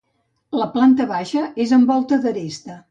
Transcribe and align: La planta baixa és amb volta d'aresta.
La 0.61 0.67
planta 0.77 1.07
baixa 1.13 1.45
és 1.67 1.77
amb 1.79 1.95
volta 1.95 2.23
d'aresta. 2.27 2.79